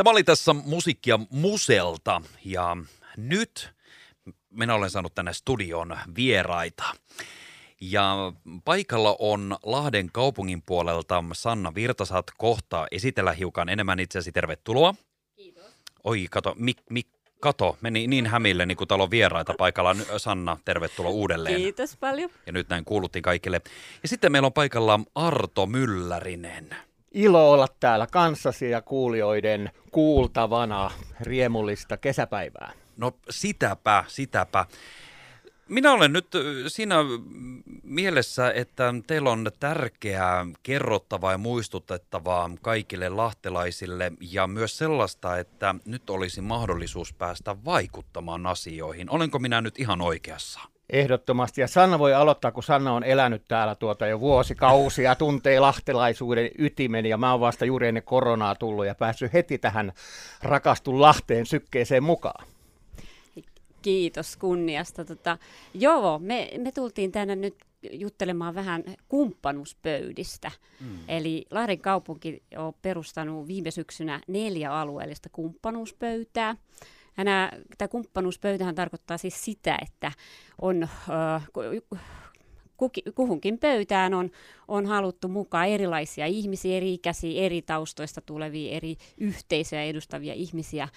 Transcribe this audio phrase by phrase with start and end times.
[0.00, 2.76] Tämä oli tässä musiikkia Muselta ja
[3.16, 3.70] nyt
[4.50, 6.84] minä olen saanut tänne studion vieraita.
[7.80, 8.32] Ja
[8.64, 14.32] paikalla on Lahden kaupungin puolelta Sanna Virtasaat kohta esitellä hiukan enemmän itseäsi.
[14.32, 14.94] Tervetuloa.
[15.36, 15.64] Kiitos.
[16.04, 17.08] Oi, kato, mik, mik,
[17.40, 19.96] kato, meni niin hämille, niin kuin täällä on vieraita paikalla.
[20.16, 21.56] Sanna, tervetuloa uudelleen.
[21.56, 22.30] Kiitos paljon.
[22.46, 23.60] Ja nyt näin kuuluttiin kaikille.
[24.02, 26.76] Ja sitten meillä on paikalla Arto Myllärinen.
[27.14, 30.90] Ilo olla täällä kanssasi ja kuulijoiden kuultavana
[31.20, 32.72] riemullista kesäpäivää.
[32.96, 34.66] No sitäpä, sitäpä.
[35.68, 36.26] Minä olen nyt
[36.68, 36.96] siinä
[37.82, 46.10] mielessä, että teillä on tärkeää kerrottavaa ja muistutettavaa kaikille lahtelaisille ja myös sellaista, että nyt
[46.10, 49.10] olisi mahdollisuus päästä vaikuttamaan asioihin.
[49.10, 50.60] Olenko minä nyt ihan oikeassa?
[50.92, 51.60] Ehdottomasti.
[51.60, 57.06] Ja Sanna voi aloittaa, kun Sanna on elänyt täällä tuota jo vuosikausia, tuntee lahtelaisuuden ytimen
[57.06, 59.92] ja mä oon vasta juuri ennen koronaa tullut ja päässyt heti tähän
[60.42, 62.46] rakastun Lahteen sykkeeseen mukaan.
[63.82, 65.04] Kiitos kunniasta.
[65.04, 65.38] Tota,
[65.74, 67.54] joo, me, me tultiin tänne nyt
[67.92, 70.50] juttelemaan vähän kumppanuuspöydistä.
[70.80, 70.98] Mm.
[71.08, 76.56] Eli Lahden kaupunki on perustanut viime syksynä neljä alueellista kumppanuuspöytää.
[77.78, 80.12] Tämä kumppanuuspöytähän tarkoittaa siis sitä, että
[80.60, 81.48] on äh,
[83.14, 84.30] kuhunkin pöytään on,
[84.68, 90.88] on haluttu mukaan erilaisia ihmisiä, eri ikäisiä, eri taustoista tulevia, eri yhteisöjä edustavia ihmisiä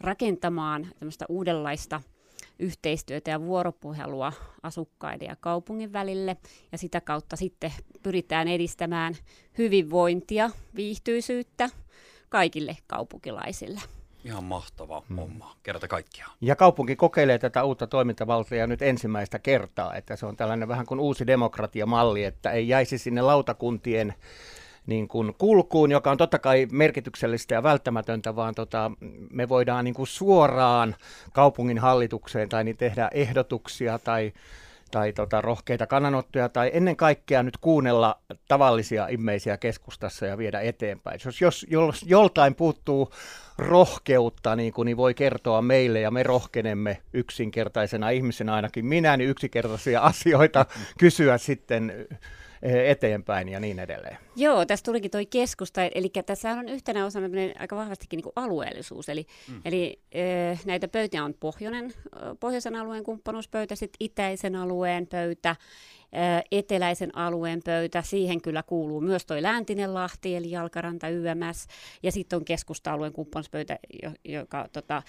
[0.00, 2.00] rakentamaan tämmöistä uudenlaista–
[2.58, 6.36] yhteistyötä ja vuoropuhelua asukkaiden ja kaupungin välille.
[6.72, 7.72] Ja sitä kautta sitten
[8.02, 9.16] pyritään edistämään
[9.58, 11.70] hyvinvointia, viihtyisyyttä
[12.28, 13.80] kaikille kaupunkilaisille.
[14.26, 15.16] Ihan mahtava hmm.
[15.16, 16.32] homma, kerta kaikkiaan.
[16.40, 21.00] Ja kaupunki kokeilee tätä uutta toimintavaltaa nyt ensimmäistä kertaa, että se on tällainen vähän kuin
[21.00, 24.14] uusi demokratiamalli, että ei jäisi sinne lautakuntien
[24.86, 28.90] niin kuin kulkuun, joka on totta kai merkityksellistä ja välttämätöntä, vaan tota,
[29.30, 30.96] me voidaan niin kuin suoraan
[31.32, 34.32] kaupungin hallitukseen tai niin tehdä ehdotuksia tai
[34.96, 41.20] tai tota, rohkeita kannanottoja tai ennen kaikkea nyt kuunnella tavallisia ihmisiä keskustassa ja viedä eteenpäin.
[41.24, 43.12] Jos, jos, jos joltain puuttuu
[43.58, 49.30] rohkeutta, niin, kuin, niin voi kertoa meille ja me rohkenemme yksinkertaisena ihmisenä ainakin minä, niin
[49.30, 50.66] yksinkertaisia asioita
[50.98, 52.06] kysyä sitten
[52.62, 54.18] eteenpäin ja niin edelleen.
[54.36, 57.28] Joo, tässä tulikin tuo keskusta, eli tässä on yhtenä osana
[57.58, 59.60] aika vahvastikin niin alueellisuus, eli, mm.
[59.64, 60.22] eli e,
[60.64, 61.92] näitä pöytiä on pohjoinen,
[62.40, 65.56] pohjoisen alueen kumppanuuspöytä, sitten itäisen alueen pöytä,
[66.50, 68.02] eteläisen alueen pöytä.
[68.02, 71.66] Siihen kyllä kuuluu myös tuo läntinen Lahti, eli Jalkaranta YMS,
[72.02, 73.78] ja sitten on keskusta-alueen kumppanuuspöytä,
[74.24, 75.02] joka tota,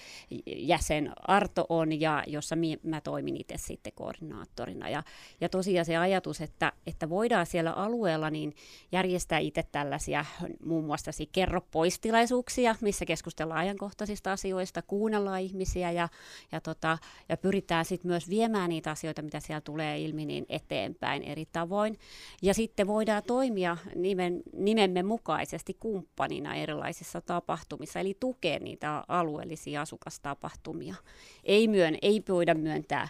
[0.45, 4.89] jäsen Arto on, ja jossa mi- mä toimin itse sitten koordinaattorina.
[4.89, 5.03] Ja,
[5.41, 8.53] ja tosiaan se ajatus, että, että voidaan siellä alueella niin
[8.91, 10.25] järjestää itse tällaisia
[10.65, 16.09] muun muassa kerro poistilaisuuksia, missä keskustellaan ajankohtaisista asioista, kuunnellaan ihmisiä ja,
[16.51, 16.97] ja, tota,
[17.29, 21.45] ja pyritään sitten myös viemään niitä asioita, mitä siellä tulee ilmi, niin eteenpäin eteenpäin eri
[21.51, 21.99] tavoin.
[22.41, 30.95] Ja sitten voidaan toimia nimen, nimemme mukaisesti kumppanina erilaisissa tapahtumissa, eli tukea niitä alueellisia asukastapahtumia.
[31.43, 33.07] Ei, myön, ei voida myöntää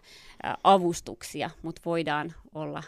[0.63, 2.83] avustuksia, mutta voidaan olla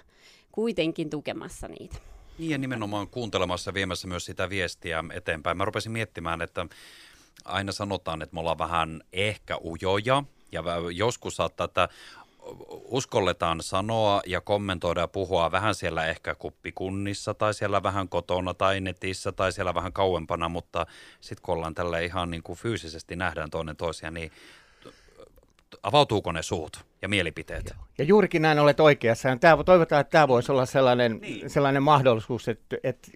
[0.52, 1.98] kuitenkin tukemassa niitä.
[2.38, 5.58] Niin ja nimenomaan kuuntelemassa viemässä myös sitä viestiä eteenpäin.
[5.58, 6.66] Mä rupesin miettimään, että
[7.46, 10.64] aina sanotaan, että me ollaan vähän ehkä ujoja, ja
[10.96, 11.90] joskus saattaa, että
[12.90, 18.80] uskolletaan sanoa ja kommentoida ja puhua vähän siellä ehkä kuppikunnissa tai siellä vähän kotona tai
[18.80, 20.86] netissä tai siellä vähän kauempana, mutta
[21.22, 24.32] sitten kun ollaan tällä ihan niin kuin fyysisesti nähdään toinen toisia, niin
[25.84, 27.66] avautuuko ne suut ja mielipiteet?
[27.66, 27.86] Joo.
[27.98, 29.38] Ja juurikin näin olet oikeassa.
[29.40, 31.50] Tämä, toivotaan, että tämä voisi olla sellainen, niin.
[31.50, 33.12] sellainen mahdollisuus, että, että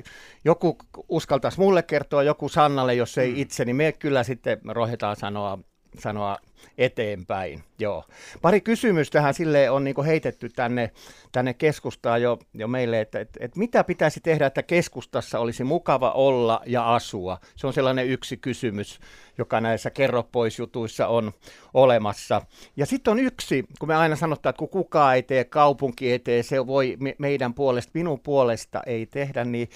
[0.46, 0.78] joku
[1.10, 3.38] uskaltaisi mulle kertoa, joku Sannalle, jos ei mm.
[3.38, 5.60] itse, niin me kyllä sitten rohjetaan sanoa
[6.00, 6.38] sanoa
[6.78, 7.64] eteenpäin.
[7.80, 8.04] Joo.
[8.42, 10.92] Pari kysymystähän sille on niin heitetty tänne,
[11.31, 16.12] tänne keskustaan jo, jo meille, että että että mitä pitäisi tehdä, että keskustassa olisi mukava
[16.12, 17.40] olla ja asua.
[17.56, 19.00] Se on sellainen yksi kysymys,
[19.38, 21.31] joka näissä kerro pois jutuissa on
[21.74, 22.42] olemassa.
[22.75, 26.19] Ja sitten on yksi, kun me aina sanotaan, että kun kukaan ei tee, kaupunki ei
[26.19, 29.69] tee, se voi meidän puolesta, minun puolesta ei tehdä, niin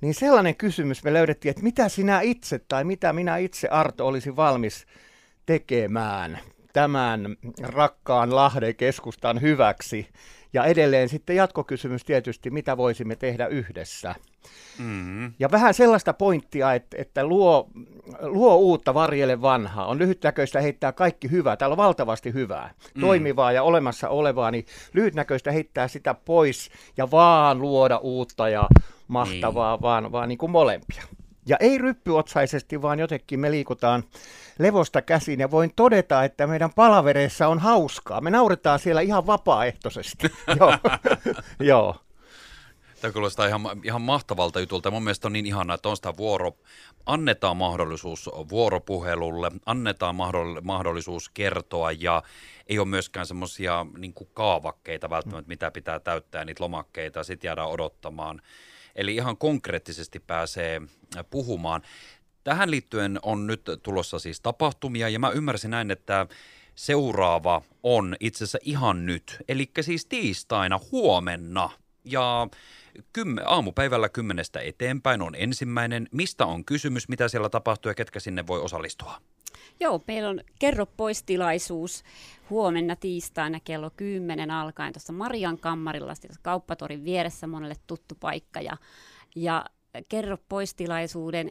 [0.00, 4.36] niin sellainen kysymys me löydettiin, että mitä sinä itse tai mitä minä itse Arto olisi
[4.36, 4.86] valmis
[5.48, 6.38] tekemään
[6.72, 10.08] tämän rakkaan Lahden keskustan hyväksi?
[10.52, 14.14] Ja edelleen sitten jatkokysymys tietysti, mitä voisimme tehdä yhdessä?
[14.78, 15.32] Mm-hmm.
[15.38, 17.68] Ja vähän sellaista pointtia, että, että luo,
[18.20, 19.86] luo uutta varjelle vanhaa.
[19.86, 21.56] On lyhytnäköistä heittää kaikki hyvää.
[21.56, 23.00] Täällä on valtavasti hyvää, mm.
[23.00, 28.68] toimivaa ja olemassa olevaa, niin lyhytnäköistä heittää sitä pois ja vaan luoda uutta ja
[29.08, 29.82] mahtavaa, niin.
[29.82, 31.02] vaan, vaan niin kuin molempia.
[31.48, 34.04] Ja ei ryppyotsaisesti, vaan jotenkin me liikutaan
[34.58, 38.20] levosta käsin ja voin todeta, että meidän palavereissa on hauskaa.
[38.20, 40.26] Me nauretaan siellä ihan vapaaehtoisesti.
[40.60, 40.78] Joo.
[41.60, 41.96] Joo.
[43.00, 44.90] Tämä kuulostaa ihan, ihan mahtavalta jutulta.
[44.90, 46.52] Mun mielestä on niin ihanaa, että on sitä vuoro,
[47.06, 50.16] annetaan mahdollisuus vuoropuhelulle, annetaan
[50.62, 52.22] mahdollisuus kertoa ja
[52.66, 58.42] ei ole myöskään semmoisia niin kaavakkeita välttämättä, mitä pitää täyttää, niitä lomakkeita, sitten jäädään odottamaan.
[58.98, 60.82] Eli ihan konkreettisesti pääsee
[61.30, 61.82] puhumaan.
[62.44, 66.26] Tähän liittyen on nyt tulossa siis tapahtumia ja mä ymmärsin näin, että
[66.74, 71.70] seuraava on itse asiassa ihan nyt, eli siis tiistaina huomenna.
[72.04, 72.48] Ja
[73.12, 76.08] Kymme, aamupäivällä kymmenestä eteenpäin on ensimmäinen.
[76.12, 79.20] Mistä on kysymys, mitä siellä tapahtuu ja ketkä sinne voi osallistua?
[79.80, 82.04] Joo, meillä on Kerro pois-tilaisuus
[82.50, 86.12] huomenna tiistaina kello 10 alkaen tuossa Marian kammarilla,
[86.42, 88.60] kauppatorin vieressä monelle tuttu paikka.
[88.60, 88.76] Ja,
[89.36, 89.64] ja
[90.08, 91.50] Kerro pois-tilaisuuden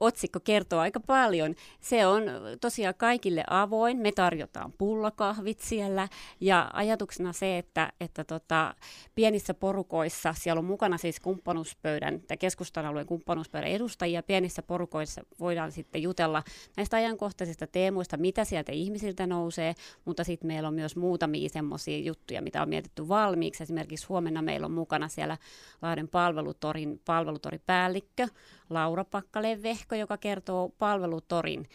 [0.00, 1.54] otsikko kertoo aika paljon.
[1.80, 2.22] Se on
[2.60, 3.96] tosiaan kaikille avoin.
[3.96, 6.08] Me tarjotaan pullakahvit siellä
[6.40, 8.74] ja ajatuksena se, että, että tota,
[9.14, 15.72] pienissä porukoissa, siellä on mukana siis kumppanuuspöydän tai keskustan alueen kumppanuuspöydän edustajia, pienissä porukoissa voidaan
[15.72, 16.42] sitten jutella
[16.76, 19.74] näistä ajankohtaisista teemoista, mitä sieltä ihmisiltä nousee,
[20.04, 23.62] mutta sitten meillä on myös muutamia semmoisia juttuja, mitä on mietitty valmiiksi.
[23.62, 25.38] Esimerkiksi huomenna meillä on mukana siellä
[25.82, 28.28] Lahden palvelutorin palvelutoripäällikkö
[28.70, 31.66] Laura Pakkalevehko, joka kertoo palvelutorin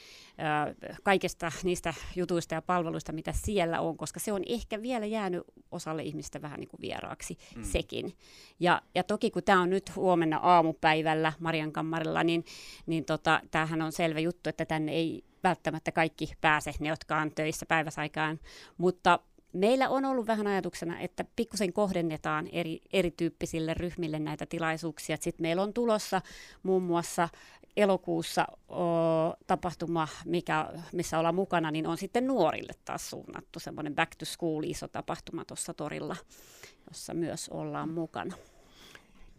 [1.04, 6.04] kaikista niistä jutuista ja palveluista, mitä siellä on, koska se on ehkä vielä jäänyt osalle
[6.04, 7.64] ihmistä vähän niin kuin vieraaksi mm.
[7.64, 8.14] sekin.
[8.60, 12.46] Ja, ja toki kun tämä on nyt huomenna aamupäivällä Marian kammarilla, niin,
[12.86, 17.32] niin tota, tämähän on selvä juttu, että tänne ei välttämättä kaikki pääse, ne jotka on
[17.32, 18.40] töissä päiväsaikaan,
[18.78, 19.20] mutta
[19.54, 25.18] Meillä on ollut vähän ajatuksena, että pikkusen kohdennetaan eri, erityyppisille ryhmille näitä tilaisuuksia.
[25.20, 26.22] Sitten meillä on tulossa
[26.64, 27.30] muun muassa
[27.78, 28.84] elokuussa o,
[29.48, 34.64] tapahtuma, mikä, missä ollaan mukana, niin on sitten nuorille taas suunnattu semmoinen back to school
[34.64, 36.16] iso tapahtuma tuossa torilla,
[36.88, 38.36] jossa myös ollaan mukana.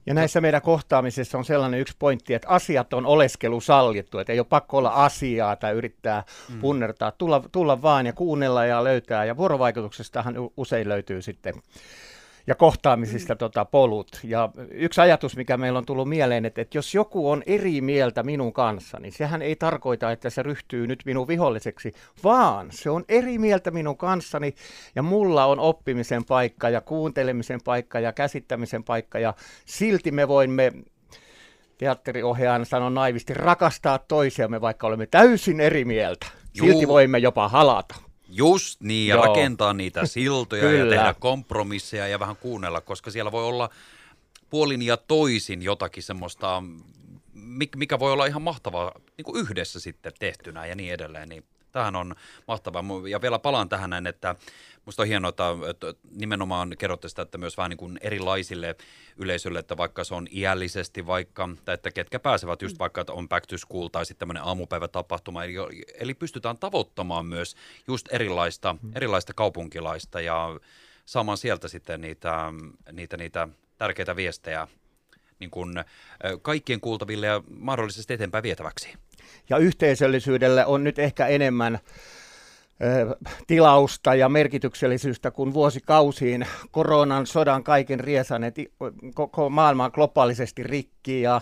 [0.06, 4.38] Ja näissä meidän kohtaamisissa on sellainen yksi pointti, että asiat on oleskelu sallittu, että ei
[4.38, 6.60] ole pakko olla asiaa tai yrittää mm.
[6.60, 9.24] punnertaa, tulla, tulla vaan ja kuunnella ja löytää.
[9.24, 11.54] Ja vuorovaikutuksestahan usein löytyy sitten
[12.50, 13.38] ja kohtaamisista mm.
[13.38, 14.20] tota, polut.
[14.24, 18.22] Ja yksi ajatus, mikä meillä on tullut mieleen, että, että jos joku on eri mieltä
[18.22, 21.92] minun kanssa, niin sehän ei tarkoita, että se ryhtyy nyt minun viholliseksi,
[22.24, 24.54] vaan se on eri mieltä minun kanssani
[24.94, 30.72] ja mulla on oppimisen paikka ja kuuntelemisen paikka ja käsittämisen paikka ja silti me voimme
[31.78, 36.26] teatteriohjaajan sanon naivisti, rakastaa toisiamme, vaikka olemme täysin eri mieltä.
[36.52, 36.92] Silti Juu.
[36.92, 38.09] voimme jopa halata.
[38.30, 39.24] Just niin, ja Joo.
[39.24, 43.70] rakentaa niitä siltoja ja tehdä kompromisseja ja vähän kuunnella, koska siellä voi olla
[44.50, 46.62] puolin ja toisin jotakin semmoista,
[47.76, 51.28] mikä voi olla ihan mahtavaa niin kuin yhdessä sitten tehtynä ja niin edelleen.
[51.28, 52.14] Niin tämähän on
[52.48, 52.84] mahtavaa.
[53.10, 54.36] Ja vielä palaan tähän näin, että
[54.86, 55.32] Musta on hienoa,
[55.70, 58.76] että nimenomaan kerrotte sitä, että myös vähän niin kuin erilaisille
[59.16, 62.78] yleisölle, että vaikka se on iällisesti vaikka, tai että ketkä pääsevät just mm.
[62.78, 65.54] vaikka, että on back to school tai sitten tämmöinen aamupäivätapahtuma, eli,
[66.00, 67.56] eli pystytään tavoittamaan myös
[67.86, 68.90] just erilaista, mm.
[68.94, 70.60] erilaista kaupunkilaista ja
[71.06, 72.52] saamaan sieltä sitten niitä,
[72.92, 74.68] niitä, niitä tärkeitä viestejä
[75.38, 75.84] niin kuin
[76.42, 78.88] kaikkien kuultaville ja mahdollisesti eteenpäin vietäväksi.
[79.50, 81.78] Ja yhteisöllisyydelle on nyt ehkä enemmän
[83.46, 88.62] tilausta ja merkityksellisyyttä, kun vuosikausiin koronan, sodan, kaiken riesan, että
[89.14, 91.40] koko maailma on globaalisesti rikki ja,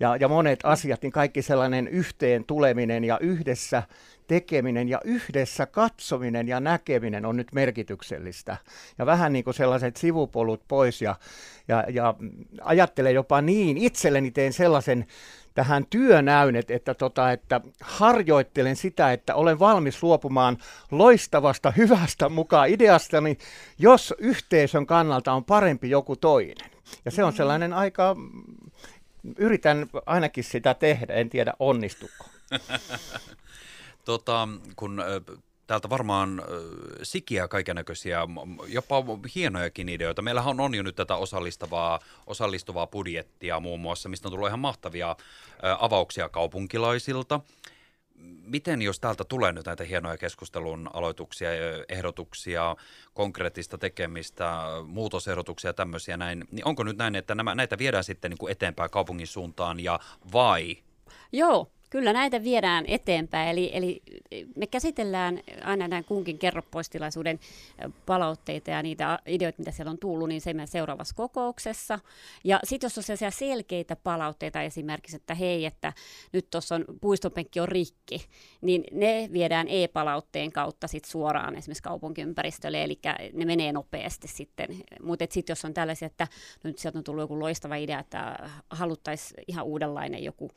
[0.00, 3.82] ja, ja monet asiat, niin kaikki sellainen yhteen tuleminen ja yhdessä
[4.26, 8.56] tekeminen ja yhdessä katsominen ja näkeminen on nyt merkityksellistä.
[8.98, 11.16] Ja vähän niin kuin sellaiset sivupolut pois ja,
[11.68, 12.14] ja, ja
[12.62, 15.06] ajattelen jopa niin, itselleni teen sellaisen
[15.58, 20.58] tähän työnäyn, että, että, tota, että harjoittelen sitä, että olen valmis luopumaan
[20.90, 23.38] loistavasta, hyvästä mukaan ideastani,
[23.78, 26.70] jos yhteisön kannalta on parempi joku toinen.
[27.04, 27.36] Ja se on mm-hmm.
[27.36, 28.16] sellainen aika,
[29.36, 32.24] yritän ainakin sitä tehdä, en tiedä onnistuko.
[34.04, 35.02] tota, kun
[35.68, 36.42] täältä varmaan
[37.02, 38.28] sikiä kaikenlaisia,
[38.66, 38.96] jopa
[39.34, 40.22] hienojakin ideoita.
[40.22, 45.16] Meillähän on jo nyt tätä osallistavaa, osallistuvaa budjettia muun muassa, mistä on tullut ihan mahtavia
[45.78, 47.40] avauksia kaupunkilaisilta.
[48.42, 51.48] Miten jos täältä tulee nyt näitä hienoja keskustelun aloituksia,
[51.88, 52.76] ehdotuksia,
[53.14, 54.52] konkreettista tekemistä,
[54.86, 58.52] muutosehdotuksia ja tämmöisiä näin, niin onko nyt näin, että nämä, näitä viedään sitten niin kuin
[58.52, 60.00] eteenpäin kaupungin suuntaan ja
[60.32, 60.76] vai
[61.32, 64.02] Joo, Kyllä näitä viedään eteenpäin, eli, eli
[64.56, 67.40] me käsitellään aina näin kunkin kerropoistilaisuuden
[68.06, 71.98] palautteita ja niitä ideoita, mitä siellä on tullut, niin se meidän seuraavassa kokouksessa.
[72.44, 75.92] Ja sitten jos on sellaisia selkeitä palautteita esimerkiksi, että hei, että
[76.32, 78.24] nyt tuossa on puistopenkki on rikki,
[78.60, 82.98] niin ne viedään e-palautteen kautta sit suoraan esimerkiksi kaupunkiympäristölle, eli
[83.32, 84.68] ne menee nopeasti sitten.
[85.02, 86.26] Mutta sitten jos on tällaisia, että
[86.64, 90.50] no nyt sieltä on tullut joku loistava idea, että haluttaisiin ihan uudenlainen joku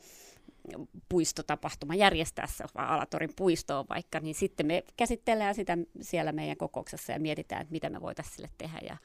[1.08, 7.20] puistotapahtuma järjestää se Alatorin puistoon vaikka, niin sitten me käsitellään sitä siellä meidän kokouksessa ja
[7.20, 8.78] mietitään, että mitä me voitaisiin sille tehdä.
[8.82, 8.96] Ja,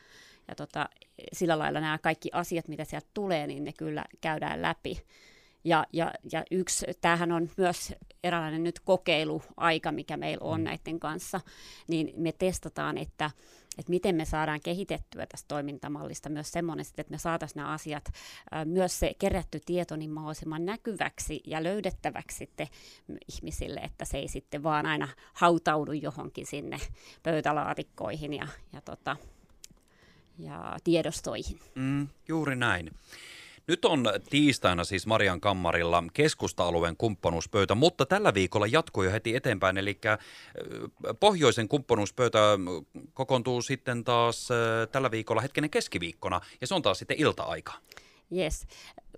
[0.48, 0.90] ja tota,
[1.34, 5.02] sillä lailla nämä kaikki asiat, mitä sieltä tulee, niin ne kyllä käydään läpi.
[5.64, 10.64] Ja, ja, ja yksi, tämähän on myös eräänlainen nyt kokeiluaika, mikä meillä on mm.
[10.64, 11.42] näiden kanssa,
[11.88, 13.32] niin me testataan, että
[13.78, 18.10] että miten me saadaan kehitettyä tästä toimintamallista myös semmoinen, että me saataisiin nämä asiat,
[18.66, 22.68] myös se kerätty tieto niin mahdollisimman näkyväksi ja löydettäväksi sitten
[23.34, 26.78] ihmisille, että se ei sitten vaan aina hautaudu johonkin sinne
[27.24, 29.18] pöytälaatikkoihin ja, ja, tota,
[30.40, 31.60] ja tiedostoihin.
[31.76, 32.92] Mm, juuri näin.
[33.68, 39.78] Nyt on tiistaina siis Marian kammarilla keskusta-alueen kumppanuuspöytä, mutta tällä viikolla jatkuu jo heti eteenpäin,
[39.78, 40.00] eli
[41.20, 42.40] pohjoisen kumppanuuspöytä
[43.14, 44.50] kokoontuu sitten taas
[44.92, 47.74] tällä viikolla hetkinen keskiviikkona, ja se on taas sitten ilta-aika.
[48.36, 48.68] Yes.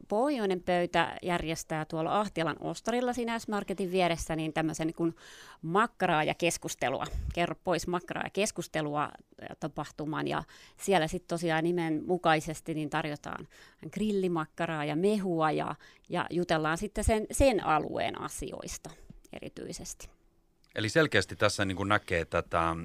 [0.07, 5.15] Pohjoinen pöytä järjestää tuolla Ahtialan ostarilla siinä S-Marketin vieressä niin tämmöisen niin kuin
[5.61, 7.05] makkaraa ja keskustelua.
[7.33, 9.11] Kerro pois makkaraa ja keskustelua
[9.59, 10.43] tapahtuman ja
[10.77, 13.47] siellä sitten tosiaan nimen mukaisesti niin tarjotaan
[13.91, 15.75] grillimakkaraa ja mehua ja,
[16.09, 18.89] ja jutellaan sitten sen, sen alueen asioista
[19.33, 20.09] erityisesti.
[20.75, 22.75] Eli selkeästi tässä niin kuin näkee tätä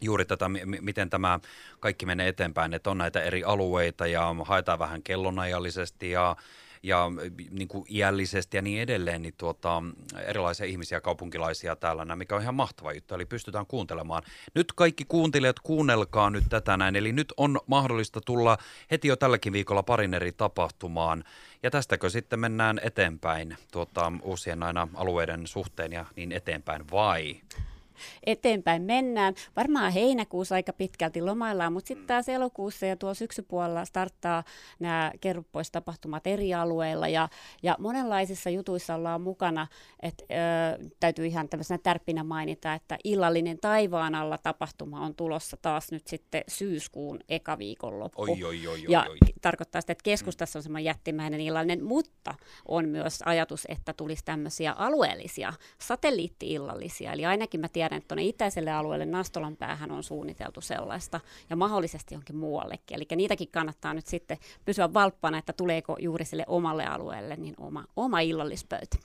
[0.00, 0.46] juuri tätä,
[0.80, 1.40] miten tämä
[1.80, 6.36] kaikki menee eteenpäin, että on näitä eri alueita ja haetaan vähän kellonajallisesti ja
[6.82, 7.10] ja
[7.50, 9.82] niin kuin iällisesti ja niin edelleen, niin tuota,
[10.26, 14.22] erilaisia ihmisiä, kaupunkilaisia täällä, mikä on ihan mahtava juttu, eli pystytään kuuntelemaan.
[14.54, 18.58] Nyt kaikki kuuntelijat, kuunnelkaa nyt tätä näin, eli nyt on mahdollista tulla
[18.90, 21.24] heti jo tälläkin viikolla parin eri tapahtumaan,
[21.62, 27.40] ja tästäkö sitten mennään eteenpäin tuota, uusien aina alueiden suhteen ja niin eteenpäin, vai?
[28.26, 29.34] Eteenpäin mennään.
[29.56, 34.44] Varmaan heinäkuussa aika pitkälti lomaillaan, mutta sitten taas elokuussa ja tuo syksypuolella starttaa
[34.78, 37.28] nämä kerropoistapahtumat eri alueilla ja,
[37.62, 39.66] ja monenlaisissa jutuissa ollaan mukana,
[40.02, 40.24] että
[41.00, 46.44] täytyy ihan tämmöisenä tärppinä mainita, että illallinen taivaan alla tapahtuma on tulossa taas nyt sitten
[46.48, 48.22] syyskuun eka viikonloppu.
[48.22, 49.18] Oi, oi, oi, ja oi.
[49.40, 52.34] tarkoittaa sitä, että keskustassa on semmoinen jättimäinen illallinen, mutta
[52.68, 58.24] on myös ajatus, että tulisi tämmöisiä alueellisia satelliitti-illallisia, eli ainakin mä tiedän, tiedän, että tuonne
[58.24, 61.20] itäiselle alueelle Nastolan päähän on suunniteltu sellaista
[61.50, 62.96] ja mahdollisesti jonkin muuallekin.
[62.96, 67.84] Eli niitäkin kannattaa nyt sitten pysyä valppana, että tuleeko juuri sille omalle alueelle niin oma,
[67.96, 68.96] oma illallispöytä.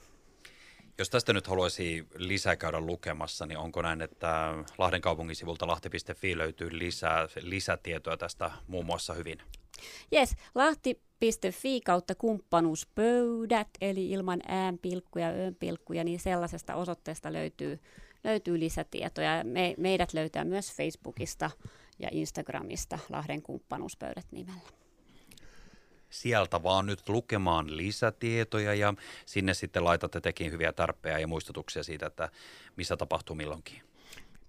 [0.98, 6.38] Jos tästä nyt haluaisi lisää käydä lukemassa, niin onko näin, että Lahden kaupungin sivulta lahti.fi
[6.38, 9.42] löytyy lisää, lisätietoa tästä muun muassa hyvin?
[10.14, 17.80] Yes, lahti.fi kautta kumppanuuspöydät, eli ilman äänpilkkuja, öönpilkkuja, niin sellaisesta osoitteesta löytyy
[18.26, 19.44] löytyy lisätietoja.
[19.44, 21.52] Me, meidät löytää myös Facebookista
[22.00, 24.70] ja Instagramista Lahden kumppanuuspöydät nimellä.
[26.10, 28.94] Sieltä vaan nyt lukemaan lisätietoja ja
[29.26, 32.30] sinne sitten laitatte tekin hyviä tarpeja ja muistutuksia siitä, että
[32.76, 33.82] missä tapahtuu milloinkin.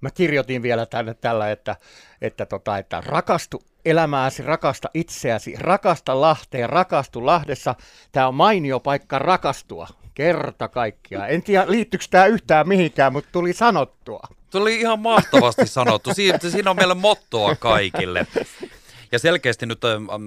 [0.01, 1.77] Mä kirjoitin vielä tänne tällä, että,
[2.21, 7.75] että, tota, että rakastu elämääsi, rakasta itseäsi, rakasta Lahteen, rakastu Lahdessa.
[8.13, 9.89] Tämä on mainio paikka rakastua.
[10.17, 11.31] Kerta kaikkiaan.
[11.31, 14.21] En tiedä, liittyykö tämä yhtään mihinkään, mutta tuli sanottua.
[14.51, 16.15] Tuli ihan mahtavasti sanottu.
[16.15, 18.27] Siinä, siinä on meille mottoa kaikille.
[19.13, 19.81] Ja selkeästi nyt,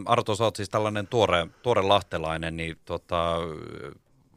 [0.06, 3.36] Arto, sä oot siis tällainen tuore, tuore lahtelainen, niin tota,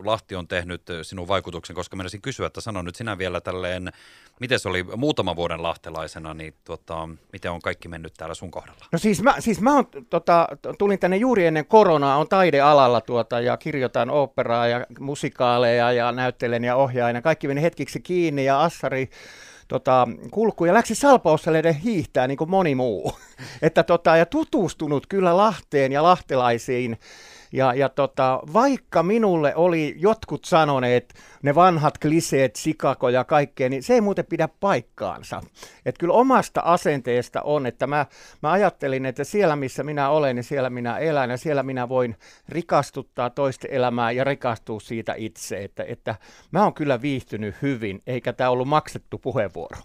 [0.04, 3.92] Lahti on tehnyt sinun vaikutuksen, koska menisin kysyä, että sano nyt sinä vielä tälleen,
[4.40, 8.86] miten se oli muutaman vuoden lahtelaisena, niin tota, miten on kaikki mennyt täällä sun kohdalla?
[8.92, 13.40] No siis mä, siis mä on, tota, tulin tänne juuri ennen koronaa, on taidealalla tuota,
[13.40, 18.62] ja kirjoitan operaa ja musikaaleja ja näyttelen ja ohjaan ja kaikki meni hetkiksi kiinni ja
[18.62, 19.10] Assari
[19.68, 23.12] tota, kulku ja läksi Salpausseleden hiihtää niin kuin moni muu.
[23.62, 26.98] että, tota, ja tutustunut kyllä Lahteen ja lahtelaisiin
[27.52, 33.82] ja, ja tota, vaikka minulle oli jotkut sanoneet, ne vanhat kliseet, Chicago ja kaikkea, niin
[33.82, 35.40] se ei muuten pidä paikkaansa.
[35.86, 38.06] Että kyllä omasta asenteesta on, että mä,
[38.42, 42.16] mä ajattelin, että siellä missä minä olen, niin siellä minä elän ja siellä minä voin
[42.48, 45.64] rikastuttaa toisten elämää ja rikastua siitä itse.
[45.64, 46.14] Että, että
[46.50, 49.78] mä oon kyllä viihtynyt hyvin, eikä tämä ollut maksettu puheenvuoro.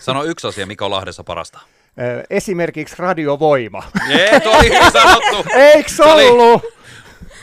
[0.00, 1.60] Sano yksi asia, mikä on Lahdessa parasta.
[2.30, 3.82] Esimerkiksi radiovoima.
[4.08, 5.50] Jee, toi sanottu.
[5.56, 6.62] Eiks ollut?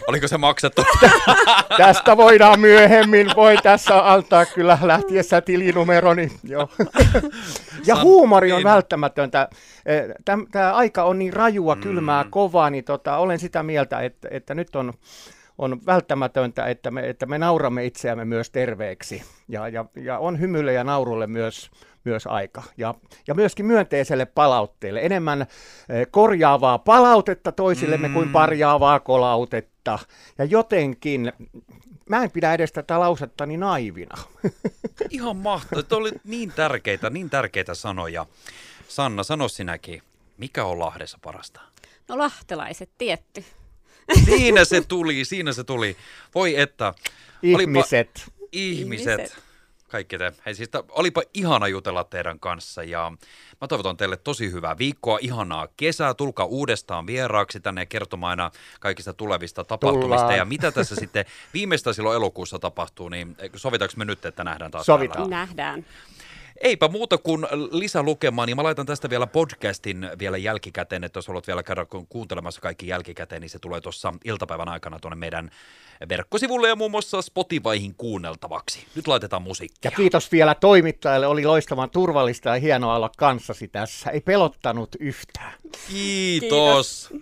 [0.07, 0.83] Oliko se maksettu?
[1.77, 6.31] Tästä voidaan myöhemmin, voi tässä antaa kyllä lähtiessä tilinumeroni.
[6.43, 6.69] Joo.
[7.85, 8.63] Ja San- huumori on niin.
[8.67, 9.49] välttämätöntä.
[10.51, 12.29] Tämä aika on niin rajua, kylmää, Mm.
[12.29, 14.93] kovaa, niin tota, olen sitä mieltä, että, että nyt on,
[15.57, 19.23] on välttämätöntä, että me, että me nauramme itseämme myös terveeksi.
[19.47, 21.71] Ja, ja, ja on hymylle ja naurulle myös,
[22.03, 22.63] myös aika.
[22.77, 22.95] Ja,
[23.27, 24.99] ja myöskin myönteiselle palautteelle.
[24.99, 28.13] Enemmän eh, korjaavaa palautetta toisillemme mm.
[28.13, 29.99] kuin parjaavaa kolautetta.
[30.37, 31.33] Ja jotenkin,
[32.09, 34.15] mä en pidä edes tätä lausetta niin naivina.
[35.09, 35.83] Ihan mahtavaa.
[35.83, 38.25] Tuo oli niin tärkeitä, niin tärkeitä sanoja.
[38.87, 40.01] Sanna, sano sinäkin,
[40.37, 41.61] mikä on Lahdessa parasta?
[42.07, 43.43] No lahtelaiset, tietty.
[44.25, 45.97] Siinä se tuli, siinä se tuli.
[46.35, 46.93] Voi että.
[47.43, 48.31] Olipa- Ihmiset.
[48.51, 49.19] Ihmiset.
[49.19, 49.43] Ihmiset.
[49.87, 50.33] Kaikki te.
[50.45, 53.11] Hei siis, olipa ihana jutella teidän kanssa ja
[53.61, 56.13] mä toivotan teille tosi hyvää viikkoa, ihanaa kesää.
[56.13, 60.37] Tulkaa uudestaan vieraaksi tänne kertomaan aina kaikista tulevista tapahtumista Tullaan.
[60.37, 64.85] ja mitä tässä sitten viimeistä silloin elokuussa tapahtuu, niin sovitaanko me nyt, että nähdään taas
[64.85, 65.17] Sovitaan.
[65.29, 65.35] täällä?
[65.35, 65.85] Nähdään.
[66.61, 71.47] Eipä muuta kuin lisälukemaan, niin mä laitan tästä vielä podcastin vielä jälkikäteen, että jos haluat
[71.47, 75.51] vielä käydä ku- kuuntelemassa kaikki jälkikäteen, niin se tulee tuossa iltapäivän aikana tuonne meidän
[76.09, 78.85] verkkosivulle ja muun muassa Spotifyhin kuunneltavaksi.
[78.95, 79.91] Nyt laitetaan musiikkia.
[79.91, 84.09] Ja kiitos vielä toimittajalle, oli loistavan turvallista ja hienoa olla kanssasi tässä.
[84.09, 85.53] Ei pelottanut yhtään.
[85.89, 87.13] Kiitos.